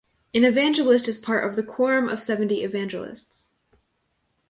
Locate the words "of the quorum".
1.47-2.09